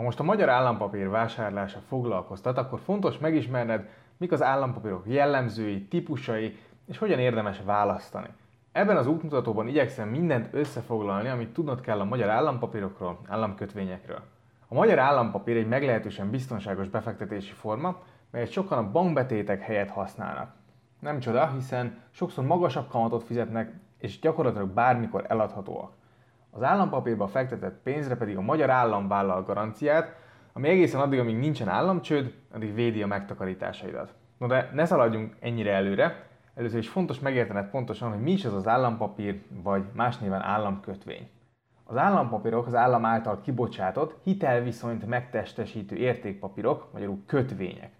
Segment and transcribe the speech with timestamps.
[0.00, 6.58] Ha most a magyar állampapír vásárlása foglalkoztat, akkor fontos megismerned, mik az állampapírok jellemzői, típusai,
[6.86, 8.28] és hogyan érdemes választani.
[8.72, 14.20] Ebben az útmutatóban igyekszem mindent összefoglalni, amit tudnod kell a magyar állampapírokról, államkötvényekről.
[14.68, 20.54] A magyar állampapír egy meglehetősen biztonságos befektetési forma, melyet sokan a bankbetétek helyett használnak.
[20.98, 25.92] Nem csoda, hiszen sokszor magasabb kamatot fizetnek, és gyakorlatilag bármikor eladhatóak.
[26.50, 30.16] Az állampapírba fektetett pénzre pedig a magyar állam vállal garanciát,
[30.52, 34.14] ami egészen addig, amíg nincsen államcsőd, addig védi a megtakarításaidat.
[34.38, 38.54] No de ne szaladjunk ennyire előre, először is fontos megértened pontosan, hogy mi is az
[38.54, 41.30] az állampapír, vagy más néven államkötvény.
[41.84, 47.92] Az állampapírok az állam által kibocsátott, hitelviszonyt megtestesítő értékpapírok, magyarul kötvények.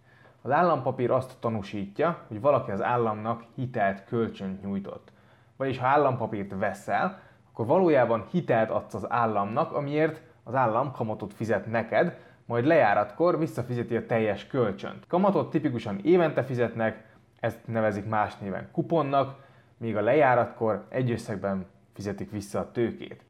[0.42, 5.12] Az állampapír azt tanúsítja, hogy valaki az államnak hitelt, kölcsönt nyújtott.
[5.56, 7.20] Vagyis ha állampapírt veszel,
[7.52, 13.96] akkor valójában hitelt adsz az államnak, amiért az állam kamatot fizet neked, majd lejáratkor visszafizeti
[13.96, 15.06] a teljes kölcsönt.
[15.06, 17.04] Kamatot tipikusan évente fizetnek,
[17.40, 19.34] ezt nevezik más néven kuponnak,
[19.76, 23.24] míg a lejáratkor egy összegben fizetik vissza a tőkét.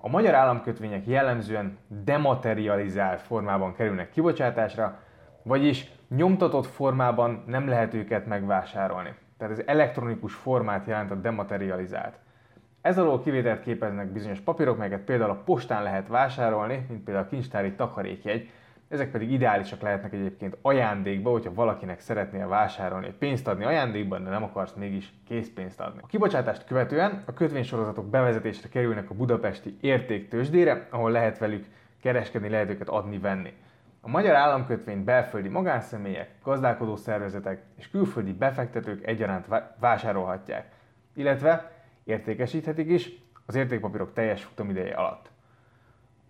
[0.00, 4.98] A magyar államkötvények jellemzően dematerializált formában kerülnek kibocsátásra,
[5.42, 9.14] vagyis nyomtatott formában nem lehet őket megvásárolni.
[9.38, 12.18] Tehát ez elektronikus formát jelent a dematerializált.
[12.84, 17.28] Ez alól kivételt képeznek bizonyos papírok, melyeket például a postán lehet vásárolni, mint például a
[17.28, 18.50] kincstári takarékjegy,
[18.88, 24.42] ezek pedig ideálisak lehetnek egyébként ajándékba, hogyha valakinek szeretnél vásárolni, pénzt adni ajándékban, de nem
[24.42, 26.00] akarsz mégis készpénzt adni.
[26.02, 31.64] A kibocsátást követően a kötvénysorozatok bevezetésre kerülnek a budapesti értéktősdére, ahol lehet velük
[32.00, 33.52] kereskedni, lehet őket adni-venni.
[34.00, 39.46] A magyar államkötvényt belföldi magánszemélyek, gazdálkodó szervezetek és külföldi befektetők egyaránt
[39.78, 40.68] vásárolhatják,
[41.14, 41.72] illetve
[42.04, 43.10] értékesíthetik is
[43.46, 45.30] az értékpapírok teljes futamideje alatt.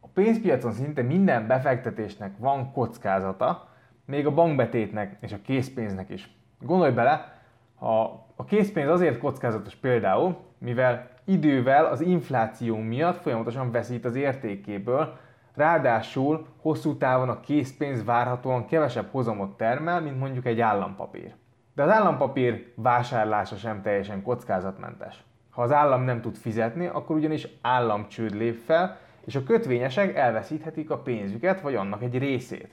[0.00, 3.68] A pénzpiacon szinte minden befektetésnek van kockázata,
[4.04, 6.30] még a bankbetétnek és a készpénznek is.
[6.60, 7.42] Gondolj bele,
[7.74, 15.16] ha a készpénz azért kockázatos például, mivel idővel az infláció miatt folyamatosan veszít az értékéből,
[15.54, 21.34] ráadásul hosszú távon a készpénz várhatóan kevesebb hozamot termel, mint mondjuk egy állampapír.
[21.74, 25.24] De az állampapír vásárlása sem teljesen kockázatmentes.
[25.54, 30.90] Ha az állam nem tud fizetni, akkor ugyanis államcsőd lép fel, és a kötvényesek elveszíthetik
[30.90, 32.68] a pénzüket, vagy annak egy részét.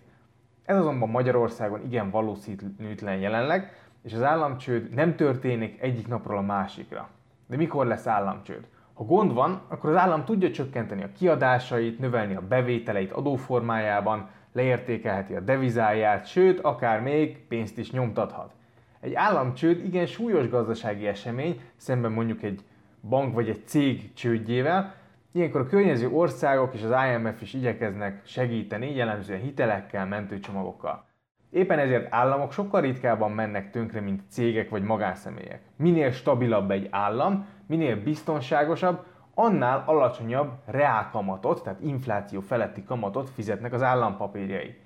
[0.66, 7.10] Ez azonban Magyarországon igen valószínűtlen jelenleg, és az államcsőd nem történik egyik napról a másikra.
[7.48, 8.68] De mikor lesz államcsőd?
[8.94, 15.36] Ha gond van, akkor az állam tudja csökkenteni a kiadásait, növelni a bevételeit adóformájában, leértékelheti
[15.36, 18.54] a devizáját, sőt, akár még pénzt is nyomtathat.
[19.02, 22.64] Egy államcsőd igen súlyos gazdasági esemény, szemben mondjuk egy
[23.02, 25.00] bank vagy egy cég csődjével,
[25.34, 31.06] Ilyenkor a környező országok és az IMF is igyekeznek segíteni, jellemzően hitelekkel, mentőcsomagokkal.
[31.50, 35.62] Éppen ezért államok sokkal ritkábban mennek tönkre, mint cégek vagy magánszemélyek.
[35.76, 43.82] Minél stabilabb egy állam, minél biztonságosabb, annál alacsonyabb reálkamatot, tehát infláció feletti kamatot fizetnek az
[43.82, 44.78] állampapírjai.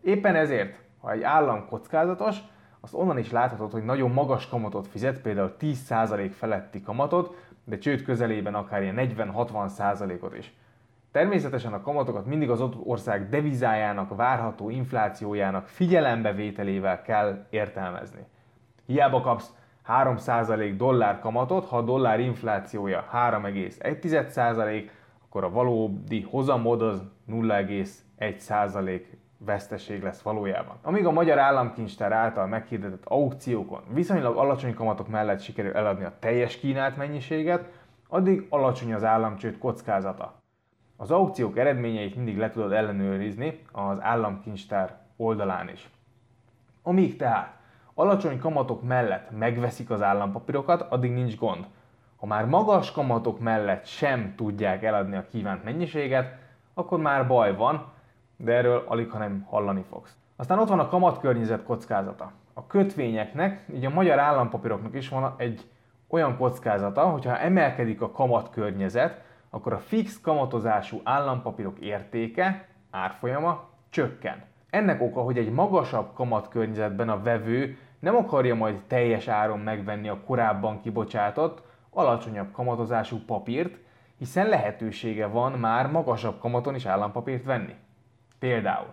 [0.00, 2.36] Éppen ezért, ha egy állam kockázatos,
[2.84, 8.02] azt onnan is láthatod, hogy nagyon magas kamatot fizet, például 10% feletti kamatot, de csőd
[8.02, 10.54] közelében akár ilyen 40-60 százalékot is.
[11.12, 18.26] Természetesen a kamatokat mindig az ott ország devizájának, várható inflációjának figyelembevételével kell értelmezni.
[18.86, 19.52] Hiába kapsz
[19.88, 24.90] 3% dollár kamatot, ha a dollár inflációja 3,1%,
[25.24, 29.00] akkor a valódi hozamod az 0,1%
[29.44, 30.76] veszteség lesz valójában.
[30.82, 36.58] Amíg a Magyar Államkincstár által meghirdetett aukciókon viszonylag alacsony kamatok mellett sikerül eladni a teljes
[36.58, 37.68] kínált mennyiséget,
[38.08, 40.34] addig alacsony az államcsőd kockázata.
[40.96, 45.90] Az aukciók eredményeit mindig le tudod ellenőrizni az államkincstár oldalán is.
[46.82, 47.56] Amíg tehát
[47.94, 51.66] alacsony kamatok mellett megveszik az állampapírokat, addig nincs gond.
[52.16, 56.38] Ha már magas kamatok mellett sem tudják eladni a kívánt mennyiséget,
[56.74, 57.91] akkor már baj van,
[58.42, 60.16] de erről alig, ha nem hallani fogsz.
[60.36, 62.32] Aztán ott van a kamatkörnyezet kockázata.
[62.54, 65.70] A kötvényeknek, így a magyar állampapíroknak is van egy
[66.08, 74.44] olyan kockázata, hogyha emelkedik a kamatkörnyezet, akkor a fix kamatozású állampapírok értéke, árfolyama csökken.
[74.70, 80.20] Ennek oka, hogy egy magasabb kamatkörnyezetben a vevő nem akarja majd teljes áron megvenni a
[80.26, 83.78] korábban kibocsátott, alacsonyabb kamatozású papírt,
[84.18, 87.74] hiszen lehetősége van már magasabb kamaton is állampapírt venni.
[88.42, 88.92] Például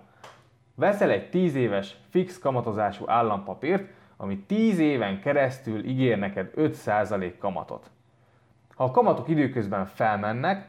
[0.76, 7.90] veszel egy 10 éves fix kamatozású állampapírt, ami 10 éven keresztül ígér neked 5% kamatot.
[8.76, 10.68] Ha a kamatok időközben felmennek,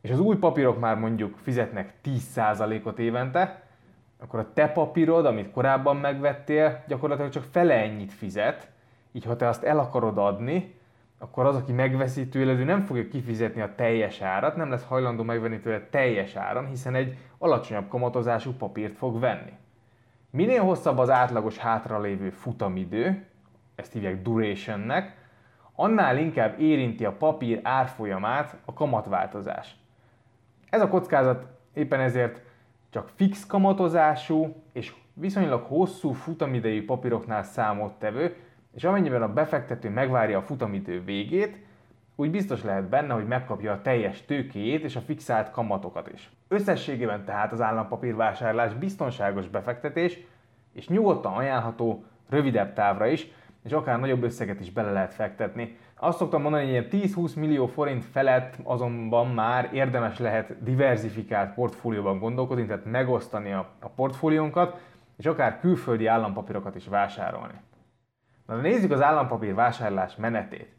[0.00, 3.62] és az új papírok már mondjuk fizetnek 10%-ot évente,
[4.18, 8.70] akkor a te papírod, amit korábban megvettél, gyakorlatilag csak fele ennyit fizet,
[9.12, 10.74] így ha te azt el akarod adni,
[11.22, 15.22] akkor az, aki megveszi tőled, ő nem fogja kifizetni a teljes árat, nem lesz hajlandó
[15.22, 19.52] megvenni tőled teljes áron, hiszen egy alacsonyabb kamatozású papírt fog venni.
[20.30, 23.26] Minél hosszabb az átlagos hátralévő futamidő,
[23.74, 25.16] ezt hívják durationnek,
[25.74, 29.76] annál inkább érinti a papír árfolyamát a kamatváltozás.
[30.70, 32.40] Ez a kockázat éppen ezért
[32.90, 38.36] csak fix kamatozású és viszonylag hosszú futamidejű papíroknál számottevő,
[38.74, 41.58] és amennyiben a befektető megvárja a futamidő végét,
[42.16, 46.30] úgy biztos lehet benne, hogy megkapja a teljes tőkéjét és a fixált kamatokat is.
[46.48, 50.18] Összességében tehát az állampapírvásárlás biztonságos befektetés,
[50.72, 53.28] és nyugodtan ajánlható rövidebb távra is,
[53.64, 55.76] és akár nagyobb összeget is bele lehet fektetni.
[55.94, 62.18] Azt szoktam mondani, hogy ilyen 10-20 millió forint felett azonban már érdemes lehet diversifikált portfólióban
[62.18, 64.80] gondolkodni, tehát megosztani a, a portfóliónkat,
[65.16, 67.54] és akár külföldi állampapírokat is vásárolni.
[68.52, 70.72] Na nézzük az állampapír vásárlás menetét.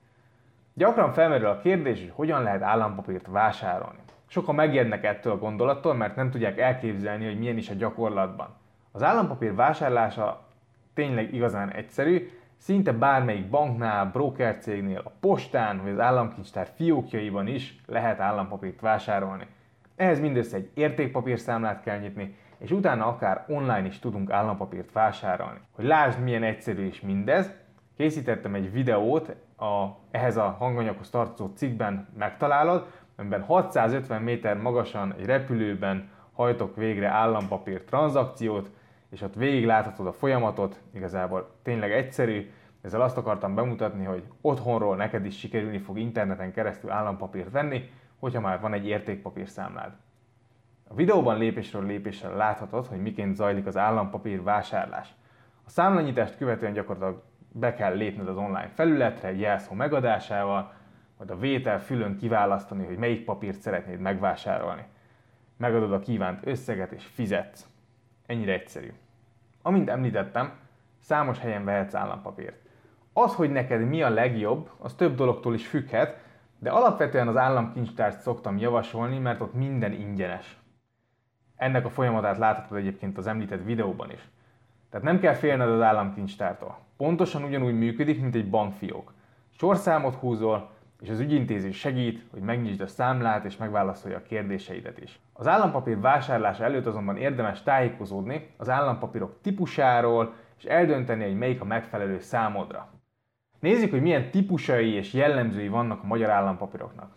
[0.73, 3.99] Gyakran felmerül a kérdés, hogy hogyan lehet állampapírt vásárolni.
[4.27, 8.55] Sokan megjednek ettől a gondolattól, mert nem tudják elképzelni, hogy milyen is a gyakorlatban.
[8.91, 10.45] Az állampapír vásárlása
[10.93, 18.19] tényleg igazán egyszerű, szinte bármelyik banknál, brokercégnél, a postán vagy az államkincstár fiókjaiban is lehet
[18.19, 19.47] állampapírt vásárolni.
[19.95, 25.59] Ehhez mindössze egy értékpapírszámlát kell nyitni, és utána akár online is tudunk állampapírt vásárolni.
[25.71, 27.61] Hogy lásd, milyen egyszerű is mindez,
[27.97, 35.25] készítettem egy videót, a, ehhez a hanganyaghoz tartozó cikkben megtalálod, amiben 650 méter magasan egy
[35.25, 38.69] repülőben hajtok végre állampapír tranzakciót,
[39.09, 42.51] és ott végig láthatod a folyamatot, igazából tényleg egyszerű,
[42.81, 47.89] ezzel azt akartam bemutatni, hogy otthonról neked is sikerülni fog interneten keresztül állampapírt venni,
[48.19, 49.91] hogyha már van egy értékpapír számlád.
[50.87, 55.13] A videóban lépésről lépésre láthatod, hogy miként zajlik az állampapír vásárlás.
[55.65, 60.73] A számlanyítást követően gyakorlatilag be kell lépned az online felületre egy jelszó megadásával,
[61.17, 64.85] majd a vétel fülön kiválasztani, hogy melyik papírt szeretnéd megvásárolni.
[65.57, 67.67] Megadod a kívánt összeget és fizetsz.
[68.25, 68.93] Ennyire egyszerű.
[69.61, 70.51] Amint említettem,
[70.99, 72.61] számos helyen vehetsz állampapírt.
[73.13, 76.17] Az, hogy neked mi a legjobb, az több dologtól is függhet,
[76.59, 80.57] de alapvetően az államkincstárt szoktam javasolni, mert ott minden ingyenes.
[81.55, 84.29] Ennek a folyamatát láthatod egyébként az említett videóban is.
[84.93, 86.77] Tehát nem kell félned az államkincstártól.
[86.97, 89.13] Pontosan ugyanúgy működik, mint egy bankfiók.
[89.57, 90.69] Sorszámot húzol,
[91.01, 95.19] és az ügyintéző segít, hogy megnyisd a számlát és megválaszolja a kérdéseidet is.
[95.33, 101.65] Az állampapír vásárlása előtt azonban érdemes tájékozódni az állampapírok típusáról, és eldönteni, hogy melyik a
[101.65, 102.89] megfelelő számodra.
[103.59, 107.11] Nézzük, hogy milyen típusai és jellemzői vannak a magyar állampapíroknak.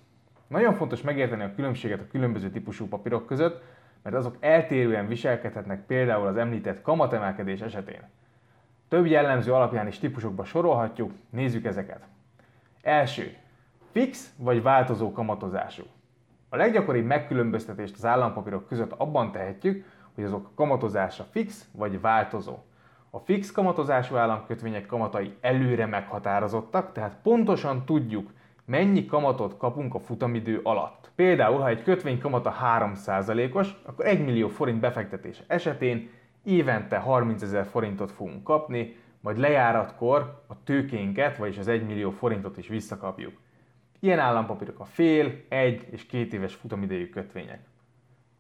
[0.47, 3.63] Nagyon fontos megérteni a különbséget a különböző típusú papírok között,
[4.07, 8.03] mert azok eltérően viselkedhetnek például az említett kamatemelkedés esetén.
[8.89, 12.07] Több jellemző alapján is típusokba sorolhatjuk, nézzük ezeket.
[12.83, 13.37] Első,
[13.93, 15.83] fix vagy változó kamatozású.
[16.49, 22.59] A leggyakoribb megkülönböztetést az állampapírok között abban tehetjük, hogy azok kamatozása fix vagy változó.
[23.11, 28.31] A fix kamatozású államkötvények kamatai előre meghatározottak, tehát pontosan tudjuk,
[28.67, 31.11] mennyi kamatot kapunk a futamidő alatt.
[31.15, 36.11] Például, ha egy kötvény kamata 3%-os, akkor 1 millió forint befektetés esetén
[36.45, 42.59] évente 30 ezer forintot fogunk kapni, majd lejáratkor a tőkénket, vagyis az 1 millió forintot
[42.59, 43.33] is visszakapjuk.
[44.01, 47.61] Ilyen állampapírok a fél, egy és két éves futamidejű kötvények.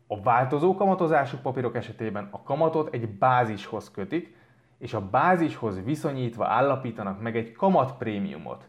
[0.06, 4.36] A változó kamatozású papírok esetében a kamatot egy bázishoz kötik,
[4.78, 8.68] és a bázishoz viszonyítva állapítanak meg egy kamatprémiumot.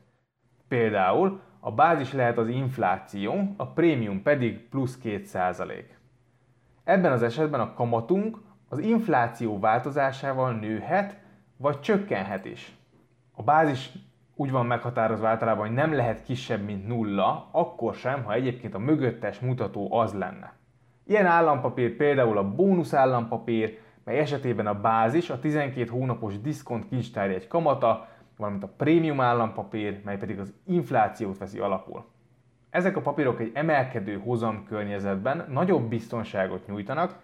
[0.68, 5.84] Például a bázis lehet az infláció, a prémium pedig plusz 2%.
[6.84, 8.38] Ebben az esetben a kamatunk
[8.70, 11.18] az infláció változásával nőhet,
[11.58, 12.76] vagy csökkenhet is.
[13.32, 13.92] A bázis
[14.36, 18.80] úgy van meghatározva általában, hogy nem lehet kisebb, mint nulla, akkor sem, ha egyébként a
[18.80, 20.54] mögöttes mutató az lenne.
[21.04, 27.48] Ilyen állampapír például a bónusz állampapír, mely esetében a bázis a 12 hónapos diszkont egy
[27.48, 32.06] kamata, valamint a prémium állampapír, mely pedig az inflációt veszi alapul.
[32.70, 37.16] Ezek a papírok egy emelkedő hozam környezetben nagyobb biztonságot nyújtanak,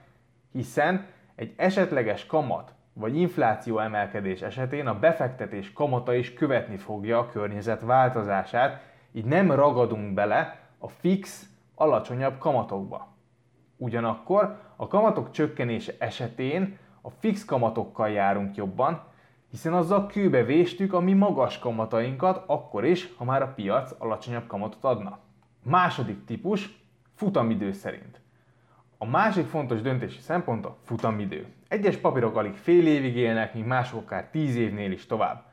[0.51, 1.05] hiszen
[1.35, 7.81] egy esetleges kamat vagy infláció emelkedés esetén a befektetés kamata is követni fogja a környezet
[7.81, 13.07] változását, így nem ragadunk bele a fix, alacsonyabb kamatokba.
[13.77, 19.03] Ugyanakkor a kamatok csökkenése esetén a fix kamatokkal járunk jobban,
[19.53, 24.47] hiszen azzal kőbe véstük a mi magas kamatainkat akkor is, ha már a piac alacsonyabb
[24.47, 25.19] kamatot adna.
[25.63, 26.83] Második típus,
[27.15, 28.21] futamidő szerint.
[28.97, 31.45] A másik fontos döntési szempont a futamidő.
[31.67, 35.43] Egyes papírok alig fél évig élnek, míg mások akár tíz évnél is tovább.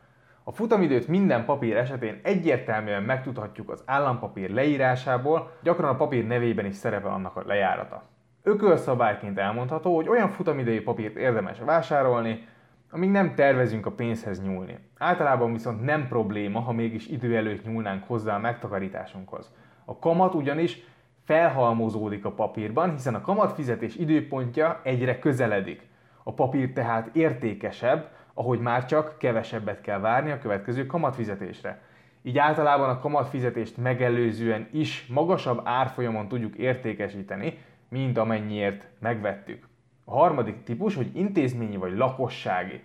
[0.45, 6.75] A futamidőt minden papír esetén egyértelműen megtudhatjuk az állampapír leírásából, gyakran a papír nevében is
[6.75, 8.03] szerepel annak a lejárata.
[8.43, 12.49] Ökölszabályként elmondható, hogy olyan futamidői papírt érdemes vásárolni,
[12.91, 14.79] amíg nem tervezünk a pénzhez nyúlni.
[14.99, 19.51] Általában viszont nem probléma, ha mégis idő előtt nyúlnánk hozzá a megtakarításunkhoz.
[19.85, 20.79] A kamat ugyanis
[21.25, 25.89] felhalmozódik a papírban, hiszen a kamatfizetés időpontja egyre közeledik.
[26.23, 31.81] A papír tehát értékesebb, ahogy már csak kevesebbet kell várni a következő kamatfizetésre.
[32.23, 39.70] Így általában a kamatfizetést megelőzően is magasabb árfolyamon tudjuk értékesíteni, mint amennyiért megvettük.
[40.13, 42.83] A harmadik típus, hogy intézményi vagy lakossági.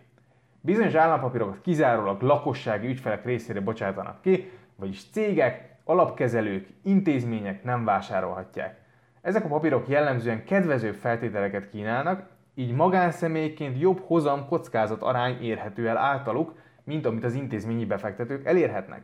[0.62, 8.82] Bizonyos állampapírokat kizárólag lakossági ügyfelek részére bocsátanak ki, vagyis cégek, alapkezelők, intézmények nem vásárolhatják.
[9.22, 15.98] Ezek a papírok jellemzően kedvezőbb feltételeket kínálnak, így magánszemélyként jobb hozam kockázat arány érhető el
[15.98, 16.54] általuk,
[16.84, 19.02] mint amit az intézményi befektetők elérhetnek.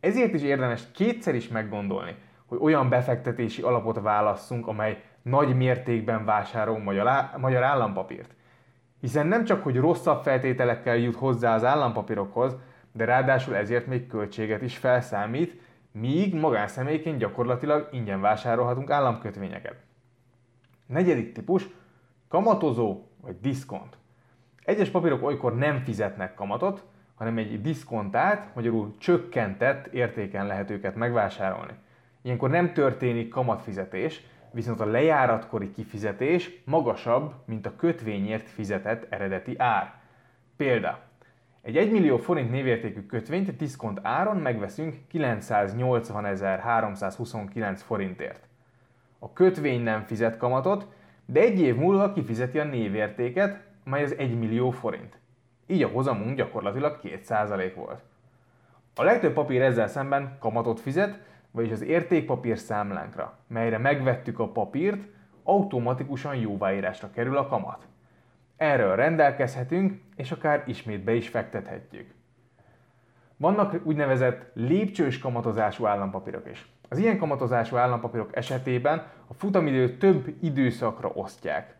[0.00, 2.14] Ezért is érdemes kétszer is meggondolni,
[2.46, 6.78] hogy olyan befektetési alapot válasszunk, amely nagy mértékben vásárol
[7.36, 8.34] magyar állampapírt.
[9.00, 12.56] Hiszen nem csak, hogy rosszabb feltételekkel jut hozzá az állampapírokhoz,
[12.92, 15.60] de ráadásul ezért még költséget is felszámít,
[15.92, 19.76] míg magánszemélyként gyakorlatilag ingyen vásárolhatunk államkötvényeket.
[20.86, 21.68] Negyedik típus,
[22.28, 23.96] kamatozó vagy diszkont.
[24.64, 31.72] Egyes papírok olykor nem fizetnek kamatot, hanem egy diszkontát, magyarul csökkentett értéken lehet őket megvásárolni.
[32.22, 34.20] Ilyenkor nem történik kamatfizetés,
[34.52, 39.94] viszont a lejáratkori kifizetés magasabb, mint a kötvényért fizetett eredeti ár.
[40.56, 40.98] Példa.
[41.62, 48.46] Egy 1 millió forint névértékű kötvényt diszkont áron megveszünk 980.329 forintért.
[49.18, 50.86] A kötvény nem fizet kamatot,
[51.26, 55.18] de egy év múlva kifizeti a névértéket, mely az 1 millió forint.
[55.66, 58.02] Így a hozamunk gyakorlatilag 2% volt.
[58.94, 61.18] A legtöbb papír ezzel szemben kamatot fizet,
[61.52, 65.08] vagyis az értékpapír számlánkra, melyre megvettük a papírt,
[65.42, 67.86] automatikusan jóváírásra kerül a kamat.
[68.56, 72.14] Erről rendelkezhetünk, és akár ismét be is fektethetjük.
[73.36, 76.72] Vannak úgynevezett lépcsős kamatozású állampapírok is.
[76.88, 81.76] Az ilyen kamatozású állampapírok esetében a futamidőt több időszakra osztják.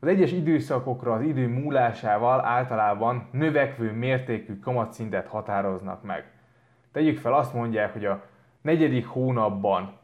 [0.00, 6.30] Az egyes időszakokra az idő múlásával általában növekvő mértékű kamatszintet határoznak meg.
[6.92, 8.24] Tegyük fel azt mondják, hogy a
[8.62, 9.98] negyedik hónapban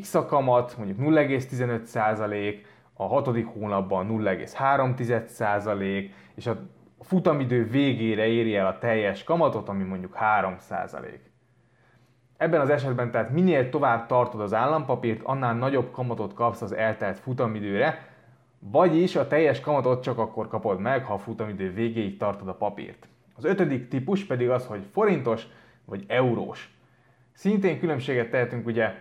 [0.00, 2.54] X a kamat, mondjuk 0,15%,
[2.94, 6.56] a hatodik hónapban 0,3%, és a
[7.00, 11.18] futamidő végére éri el a teljes kamatot, ami mondjuk 3%.
[12.36, 17.18] Ebben az esetben tehát minél tovább tartod az állampapírt, annál nagyobb kamatot kapsz az eltelt
[17.18, 18.06] futamidőre,
[18.58, 23.08] vagyis a teljes kamatot csak akkor kapod meg, ha a futamidő végéig tartod a papírt.
[23.36, 25.46] Az ötödik típus pedig az, hogy forintos
[25.84, 26.77] vagy eurós.
[27.38, 28.94] Szintén különbséget tehetünk ugye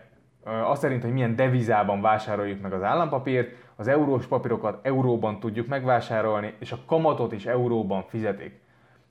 [0.44, 6.54] azt szerint, hogy milyen devizában vásároljuk meg az állampapírt, az eurós papírokat euróban tudjuk megvásárolni,
[6.60, 8.60] és a kamatot is euróban fizetik.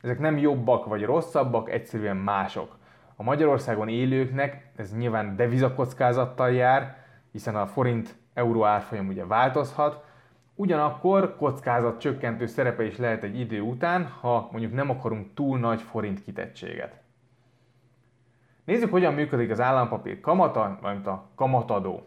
[0.03, 2.79] Ezek nem jobbak vagy rosszabbak, egyszerűen mások.
[3.17, 6.97] A Magyarországon élőknek ez nyilván devizakockázattal jár,
[7.33, 10.05] hiszen a forint euró árfolyam ugye változhat,
[10.55, 15.81] ugyanakkor kockázat csökkentő szerepe is lehet egy idő után, ha mondjuk nem akarunk túl nagy
[15.81, 17.05] forint kitettséget.
[18.67, 22.07] Nézzük, hogyan működik az állampapír kamata, valamint a kamatadó.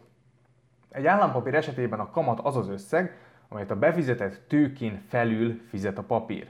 [0.90, 3.18] Egy állampapír esetében a kamat az az összeg,
[3.50, 6.48] amelyet a befizetett tőkén felül fizet a papír.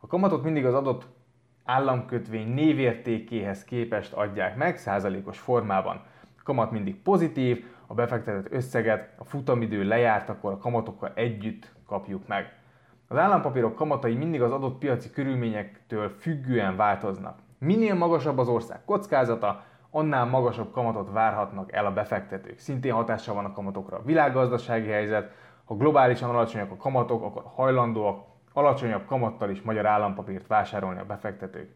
[0.00, 1.06] A kamatot mindig az adott
[1.64, 5.96] államkötvény névértékéhez képest adják meg százalékos formában.
[6.38, 12.26] A kamat mindig pozitív, a befektetett összeget a futamidő lejárt, akkor a kamatokkal együtt kapjuk
[12.26, 12.52] meg.
[13.08, 17.38] Az állampapírok kamatai mindig az adott piaci körülményektől függően változnak.
[17.64, 22.58] Minél magasabb az ország kockázata, annál magasabb kamatot várhatnak el a befektetők.
[22.58, 25.30] Szintén hatással van a kamatokra a világgazdasági helyzet,
[25.64, 31.74] ha globálisan alacsonyak a kamatok, akkor hajlandóak alacsonyabb kamattal is magyar állampapírt vásárolni a befektetők.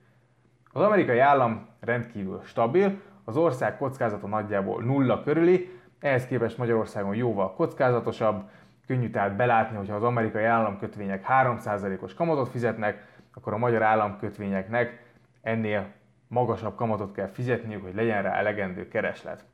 [0.72, 7.54] Az amerikai állam rendkívül stabil, az ország kockázata nagyjából nulla körüli, ehhez képest Magyarországon jóval
[7.54, 8.48] kockázatosabb,
[8.86, 15.04] könnyű tehát belátni, hogyha az amerikai államkötvények 3%-os kamatot fizetnek, akkor a magyar államkötvényeknek
[15.46, 15.92] ennél
[16.28, 19.44] magasabb kamatot kell fizetniük, hogy legyen rá elegendő kereslet.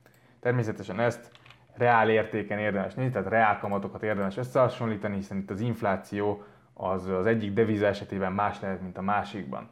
[0.40, 1.30] Természetesen ezt
[1.76, 6.42] reál értéken érdemes nézni, tehát reál kamatokat érdemes összehasonlítani, hiszen itt az infláció
[6.74, 9.68] az az egyik deviza esetében más lehet, mint a másikban.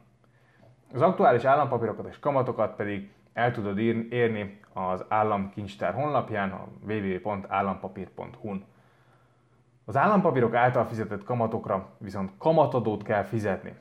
[0.93, 3.77] Az aktuális állampapírokat és kamatokat pedig el tudod
[4.09, 8.65] érni az államkincstár honlapján, a www.állampapír.hu-n.
[9.85, 13.75] Az állampapírok által fizetett kamatokra viszont kamatadót kell fizetni.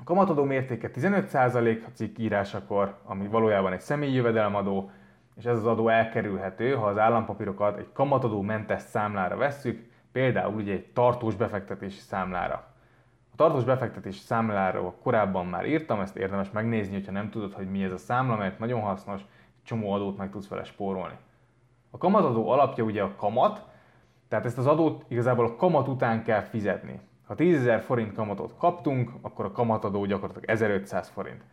[0.00, 4.90] A kamatadó mértéke 15% a cikk írásakor, ami valójában egy személyi jövedelemadó,
[5.36, 10.72] és ez az adó elkerülhető, ha az állampapírokat egy kamatadó mentes számlára vesszük, például ugye
[10.72, 12.54] egy tartós befektetési számlára.
[13.32, 17.84] A tartós befektetési számláról korábban már írtam, ezt érdemes megnézni, hogyha nem tudod, hogy mi
[17.84, 19.20] ez a számla, mert nagyon hasznos,
[19.62, 21.16] csomó adót meg tudsz vele spórolni.
[21.90, 23.64] A kamatadó alapja ugye a kamat,
[24.28, 27.00] tehát ezt az adót igazából a kamat után kell fizetni.
[27.30, 31.44] Ha 10.000 forint kamatot kaptunk, akkor a kamatadó gyakorlatilag 1500 forint.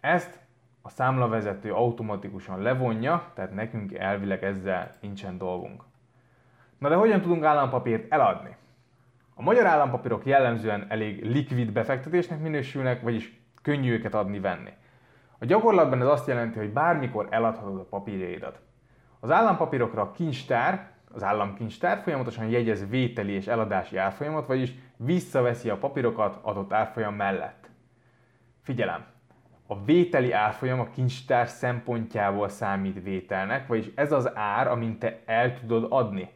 [0.00, 0.40] Ezt
[0.82, 5.82] a számlavezető automatikusan levonja, tehát nekünk elvileg ezzel nincsen dolgunk.
[6.78, 8.56] Na de hogyan tudunk állampapírt eladni?
[9.34, 14.72] A magyar állampapírok jellemzően elég likvid befektetésnek minősülnek, vagyis könnyű őket adni-venni.
[15.38, 18.60] A gyakorlatban ez azt jelenti, hogy bármikor eladhatod a papírjaidat.
[19.20, 25.76] Az állampapírokra a kincstár, az államkincstár folyamatosan jegyez vételi és eladási árfolyamot, vagyis visszaveszi a
[25.76, 27.70] papírokat adott árfolyam mellett.
[28.62, 29.04] Figyelem!
[29.66, 35.58] A vételi árfolyam a kincstár szempontjából számít vételnek, vagyis ez az ár, amint te el
[35.58, 36.28] tudod adni.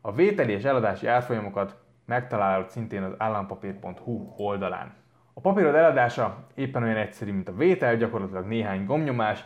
[0.00, 4.92] A vételi és eladási árfolyamokat megtalálod szintén az állampapír.hu oldalán.
[5.32, 9.44] A papírod eladása éppen olyan egyszerű, mint a vétel, gyakorlatilag néhány gomnyomás,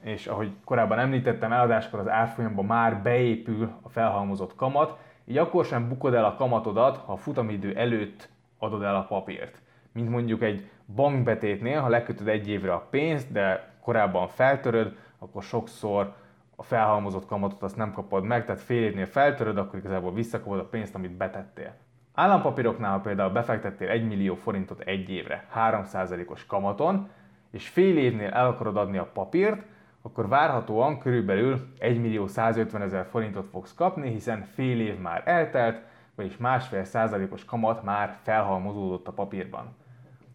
[0.00, 5.88] és ahogy korábban említettem, eladáskor az árfolyamba már beépül a felhalmozott kamat, így akkor sem
[5.88, 9.62] bukod el a kamatodat, ha a futamidő előtt adod el a papírt.
[9.92, 16.14] Mint mondjuk egy bankbetétnél, ha lekötöd egy évre a pénzt, de korábban feltöröd, akkor sokszor
[16.56, 20.64] a felhalmozott kamatot azt nem kapod meg, tehát fél évnél feltöröd, akkor igazából visszakapod a
[20.64, 21.74] pénzt, amit betettél.
[22.14, 27.08] Állampapíroknál, ha például befektettél 1 millió forintot egy évre 3%-os kamaton,
[27.50, 29.62] és fél évnél el akarod adni a papírt,
[30.06, 35.82] akkor várhatóan körülbelül 1 millió 150 ezer forintot fogsz kapni, hiszen fél év már eltelt,
[36.14, 39.76] vagyis másfél százalékos kamat már felhalmozódott a papírban.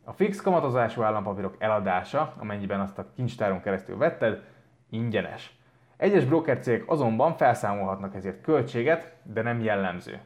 [0.03, 4.43] A fix kamatozású állampapírok eladása, amennyiben azt a kincstáron keresztül vetted,
[4.89, 5.59] ingyenes.
[5.97, 10.19] Egyes brokercégek azonban felszámolhatnak ezért költséget, de nem jellemző.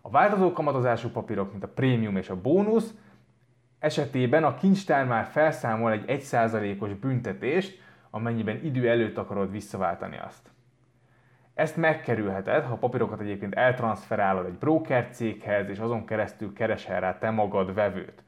[0.00, 2.94] A változó kamatozású papírok, mint a prémium és a bónusz,
[3.78, 7.84] esetében a kincstár már felszámol egy 1%-os büntetést,
[8.16, 10.50] amennyiben idő előtt akarod visszaváltani azt.
[11.54, 17.18] Ezt megkerülheted, ha a papírokat egyébként eltranszferálod egy broker céghez, és azon keresztül keresel rá
[17.18, 18.22] te magad vevőt.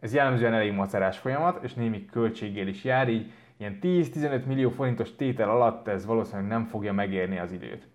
[0.00, 5.16] Ez jellemzően elég macerás folyamat, és némi költséggel is jár, így ilyen 10-15 millió forintos
[5.16, 7.88] tétel alatt ez valószínűleg nem fogja megérni az időt.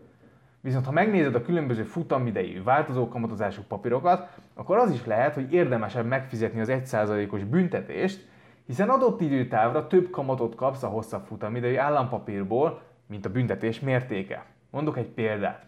[0.62, 6.06] Viszont ha megnézed a különböző futamidejű, változó kamatozású papírokat, akkor az is lehet, hogy érdemesebb
[6.06, 8.30] megfizetni az 1%-os büntetést,
[8.72, 14.46] hiszen adott időtávra több kamatot kapsz a hosszabb futamidejű állampapírból, mint a büntetés mértéke.
[14.70, 15.66] Mondok egy példát.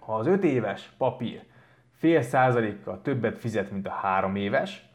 [0.00, 1.42] Ha az 5 éves papír
[1.92, 4.88] fél százalékkal többet fizet, mint a 3 éves,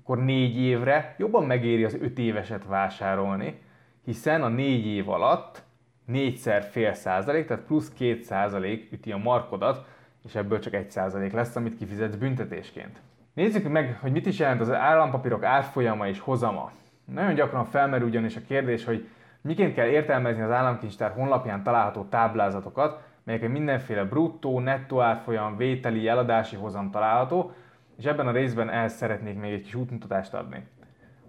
[0.00, 3.62] akkor 4 évre jobban megéri az 5 éveset vásárolni,
[4.04, 5.62] hiszen a 4 év alatt
[6.04, 9.86] négyszer fél százalék, tehát plusz 2 százalék üti a markodat,
[10.24, 13.00] és ebből csak 1 százalék lesz, amit kifizetsz büntetésként.
[13.38, 16.70] Nézzük meg, hogy mit is jelent az állampapírok árfolyama és hozama.
[17.04, 19.08] Nagyon gyakran felmerül ugyanis a kérdés, hogy
[19.40, 26.56] miként kell értelmezni az államkincstár honlapján található táblázatokat, melyeken mindenféle bruttó, nettó árfolyam, vételi, eladási
[26.56, 27.52] hozam található,
[27.98, 30.66] és ebben a részben ehhez szeretnék még egy kis útmutatást adni.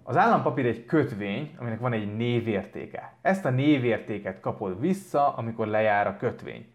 [0.02, 3.12] Az állampapír egy kötvény, aminek van egy névértéke.
[3.22, 6.74] Ezt a névértéket kapod vissza, amikor lejár a kötvény.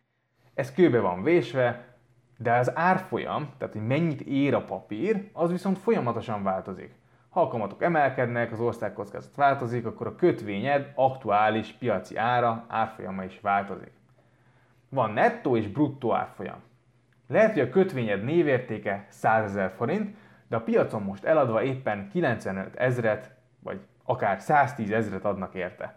[0.54, 1.85] Ez kőbe van vésve,
[2.38, 6.96] de az árfolyam, tehát hogy mennyit ér a papír, az viszont folyamatosan változik.
[7.30, 13.40] Ha a kamatok emelkednek, az országkockázat változik, akkor a kötvényed aktuális piaci ára, árfolyama is
[13.42, 13.92] változik.
[14.90, 16.62] Van nettó és bruttó árfolyam.
[17.28, 20.18] Lehet, hogy a kötvényed névértéke 100 ezer forint,
[20.48, 25.96] de a piacon most eladva éppen 95 ezret, vagy akár 110 ezret adnak érte.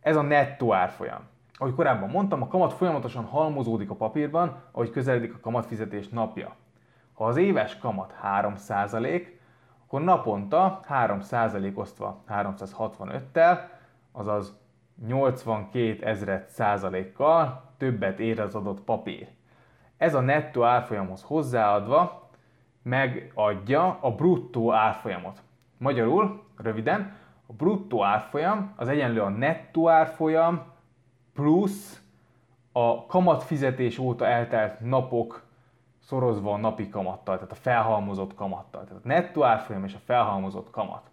[0.00, 1.28] Ez a nettó árfolyam.
[1.62, 6.54] Ahogy korábban mondtam, a kamat folyamatosan halmozódik a papírban, ahogy közeledik a kamatfizetés napja.
[7.12, 9.26] Ha az éves kamat 3%,
[9.84, 13.58] akkor naponta 3% osztva 365-tel,
[14.12, 14.58] azaz
[15.06, 19.28] 82 ezret százalékkal többet ér az adott papír.
[19.96, 22.30] Ez a nettó árfolyamhoz hozzáadva
[22.82, 25.42] megadja a bruttó árfolyamot.
[25.78, 30.70] Magyarul, röviden, a bruttó árfolyam az egyenlő a nettó árfolyam
[31.34, 32.02] plusz
[32.72, 35.42] a kamatfizetés óta eltelt napok
[35.98, 38.84] szorozva a napi kamattal, tehát a felhalmozott kamattal.
[38.84, 41.10] Tehát a nettó árfolyam és a felhalmozott kamat.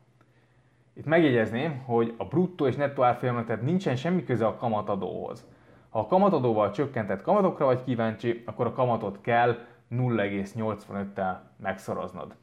[0.93, 5.45] Itt megjegyezném, hogy a bruttó és nettó árfolyamnak tehát nincsen semmi köze a kamatadóhoz.
[5.89, 9.57] Ha a kamatadóval csökkentett kamatokra vagy kíváncsi, akkor a kamatot kell
[9.91, 12.35] 0,85-tel megszoroznod.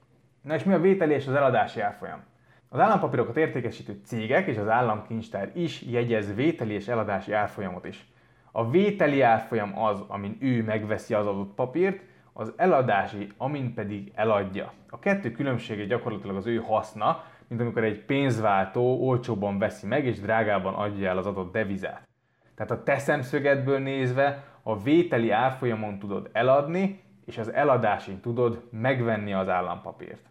[0.42, 2.22] Na és mi a vételi és az eladási árfolyam?
[2.68, 8.07] Az állampapírokat értékesítő cégek és az államkincstár is jegyez vételi és eladási árfolyamot is.
[8.52, 12.00] A vételi árfolyam az, amin ő megveszi az adott papírt,
[12.33, 14.72] az eladási, amin pedig eladja.
[14.90, 20.20] A kettő különbsége gyakorlatilag az ő haszna, mint amikor egy pénzváltó olcsóbban veszi meg és
[20.20, 22.09] drágában adja el az adott devizát.
[22.55, 29.33] Tehát a te szemszögedből nézve a vételi árfolyamon tudod eladni, és az eladásin tudod megvenni
[29.33, 30.22] az állampapírt.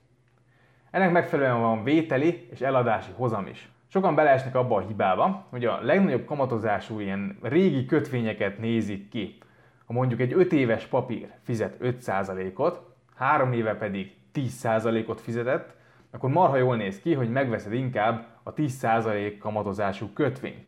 [0.95, 3.69] Ennek megfelelően van vételi és eladási hozam is.
[3.87, 9.37] Sokan beleesnek abba a hibába, hogy a legnagyobb kamatozású ilyen régi kötvényeket nézik ki.
[9.85, 12.81] Ha mondjuk egy 5 éves papír fizet 5%-ot,
[13.15, 15.75] 3 éve pedig 10%-ot fizetett,
[16.11, 20.67] akkor marha jól néz ki, hogy megveszed inkább a 10% kamatozású kötvényt.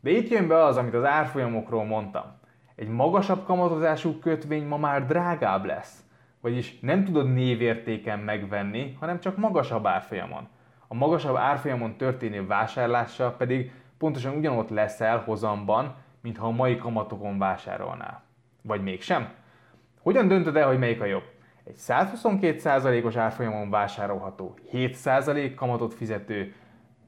[0.00, 2.38] De itt jön be az, amit az árfolyamokról mondtam.
[2.74, 6.04] Egy magasabb kamatozású kötvény ma már drágább lesz.
[6.46, 10.48] Vagyis nem tudod névértéken megvenni, hanem csak magasabb árfolyamon.
[10.88, 18.22] A magasabb árfolyamon történő vásárlással pedig pontosan ugyanott leszel hozamban, mintha a mai kamatokon vásárolnál.
[18.62, 19.28] Vagy mégsem?
[20.00, 21.24] Hogyan döntöd el, hogy melyik a jobb?
[21.64, 26.54] Egy 122%-os árfolyamon vásárolható, 7% kamatot fizető,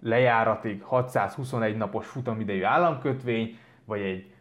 [0.02, 4.32] lejáratig 621 napos futamidejű államkötvény, vagy egy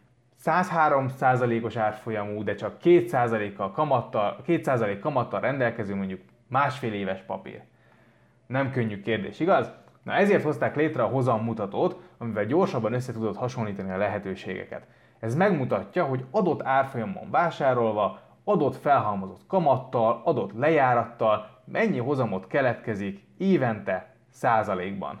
[0.44, 7.62] 103%-os árfolyamú, de csak 2%-kal kamattal, 2% kamattal rendelkező mondjuk másfél éves papír.
[8.46, 9.72] Nem könnyű kérdés, igaz?
[10.02, 14.86] Na ezért hozták létre a hozam mutatót, amivel gyorsabban össze tudod hasonlítani a lehetőségeket.
[15.20, 24.14] Ez megmutatja, hogy adott árfolyamon vásárolva, adott felhalmozott kamattal, adott lejárattal mennyi hozamot keletkezik évente
[24.30, 25.20] százalékban.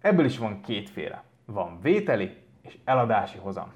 [0.00, 1.22] Ebből is van kétféle.
[1.44, 3.72] Van vételi és eladási hozam.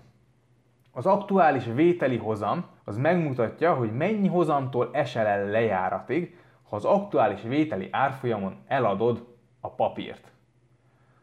[0.93, 6.37] Az aktuális vételi hozam az megmutatja, hogy mennyi hozamtól esel el lejáratig,
[6.69, 9.27] ha az aktuális vételi árfolyamon eladod
[9.61, 10.33] a papírt.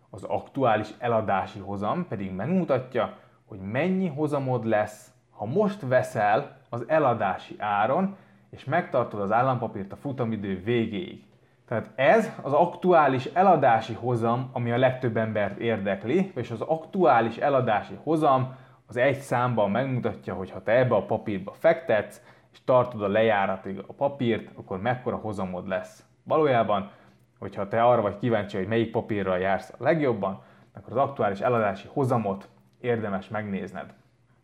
[0.10, 7.56] Az aktuális eladási hozam pedig megmutatja, hogy mennyi hozamod lesz, ha most veszel az eladási
[7.60, 8.16] áron,
[8.50, 11.24] és megtartod az állampapírt a futamidő végéig.
[11.68, 17.98] Tehát ez az aktuális eladási hozam, ami a legtöbb embert érdekli, és az aktuális eladási
[18.04, 18.56] hozam
[18.88, 22.22] az egy számban megmutatja, hogy ha te ebbe a papírba fektetsz,
[22.52, 26.04] és tartod a lejáratig a papírt, akkor mekkora hozamod lesz.
[26.24, 26.92] Valójában,
[27.40, 30.42] hogyha te arra vagy kíváncsi, hogy melyik papírral jársz a legjobban,
[30.74, 32.50] akkor az aktuális eladási hozamot
[32.82, 33.94] érdemes megnézned.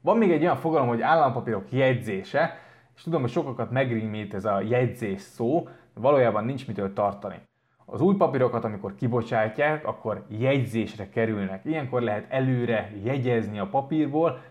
[0.02, 2.58] Van még egy olyan fogalom, hogy állampapírok jegyzése,
[2.96, 7.42] és tudom, hogy sokakat megrímít ez a jegyzés szó, de valójában nincs mitől tartani.
[7.94, 11.66] Az új papírokat, amikor kibocsátják, akkor jegyzésre kerülnek.
[11.66, 14.42] Ilyenkor lehet előre jegyezni a papírból,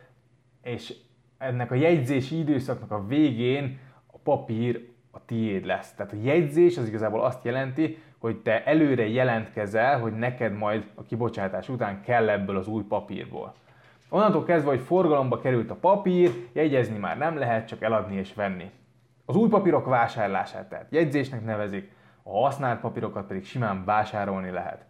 [0.63, 0.95] és
[1.39, 5.93] ennek a jegyzési időszaknak a végén a papír a tiéd lesz.
[5.95, 11.03] Tehát a jegyzés az igazából azt jelenti, hogy te előre jelentkezel, hogy neked majd a
[11.03, 13.55] kibocsátás után kell ebből az új papírból.
[14.09, 18.71] Onnantól kezdve, hogy forgalomba került a papír, jegyezni már nem lehet, csak eladni és venni.
[19.25, 21.99] Az új papírok vásárlását tehát jegyzésnek nevezik,
[22.33, 24.85] a használt papírokat pedig simán vásárolni lehet.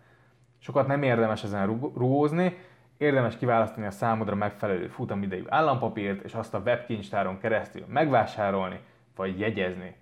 [0.58, 2.56] Sokat nem érdemes ezen rugózni,
[2.96, 8.80] érdemes kiválasztani a számodra megfelelő futamidejű állampapírt, és azt a webkincstáron keresztül megvásárolni,
[9.16, 9.96] vagy jegyezni.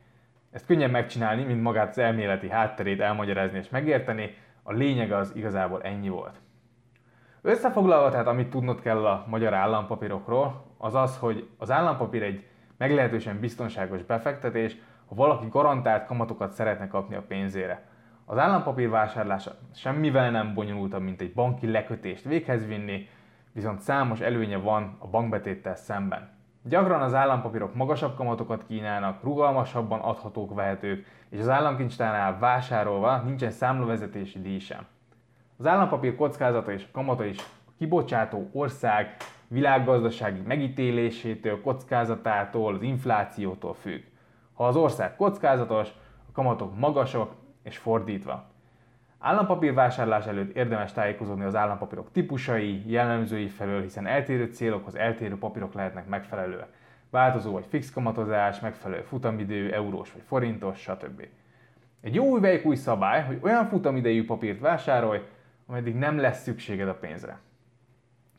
[0.51, 5.83] Ezt könnyen megcsinálni, mint magát az elméleti hátterét elmagyarázni és megérteni, a lényeg az igazából
[5.83, 6.41] ennyi volt.
[7.43, 12.47] Összefoglalva tehát, amit tudnod kell a magyar állampapírokról, az az, hogy az állampapír egy
[12.77, 14.77] meglehetősen biztonságos befektetés,
[15.09, 17.87] ha valaki garantált kamatokat szeretne kapni a pénzére.
[18.25, 23.09] Az állampapír vásárlása semmivel nem bonyolultabb, mint egy banki lekötést véghez vinni,
[23.53, 26.37] viszont számos előnye van a bankbetéttel szemben.
[26.63, 34.41] Gyakran az állampapírok magasabb kamatokat kínálnak, rugalmasabban adhatók, vehetők, és az államkincstárnál vásárolva nincsen számlavezetési
[34.41, 34.87] díj sem.
[35.57, 39.17] Az állampapír kockázata és a kamata is a kibocsátó ország
[39.49, 44.01] világgazdasági megítélésétől, kockázatától, az inflációtól függ.
[44.59, 45.89] Ha az ország kockázatos,
[46.29, 48.45] a kamatok magasok, és fordítva.
[49.19, 56.09] Állampapírvásárlás előtt érdemes tájékozódni az állampapírok típusai, jellemzői felől, hiszen eltérő célokhoz eltérő papírok lehetnek
[56.09, 56.69] megfelelőek.
[57.11, 61.27] Változó vagy fix kamatozás, megfelelő futamidő, eurós vagy forintos, stb.
[62.01, 65.21] Egy jó új szabály, hogy olyan futamidejű papírt vásárolj,
[65.67, 67.39] ameddig nem lesz szükséged a pénzre.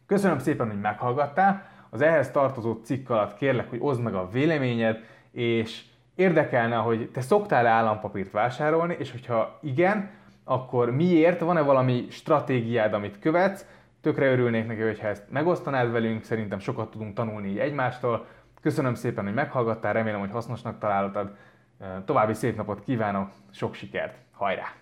[0.06, 1.68] Köszönöm szépen, hogy meghallgattál.
[1.90, 5.88] Az ehhez tartozó cikk alatt kérlek, hogy oszd meg a véleményed, és
[6.20, 10.10] érdekelne, hogy te szoktál állampapírt vásárolni, és hogyha igen,
[10.44, 13.66] akkor miért, van-e valami stratégiád, amit követsz,
[14.02, 18.26] tökre örülnék neki, hogyha ezt megosztanád velünk, szerintem sokat tudunk tanulni így egymástól.
[18.62, 21.36] Köszönöm szépen, hogy meghallgattál, remélem, hogy hasznosnak találtad.
[22.06, 24.74] További szép napot kívánok, sok sikert, hajrá!